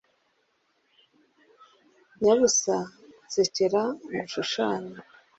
nyabusa 2.23 2.75
nsekera 3.25 3.83
ngushushanye 4.09 4.95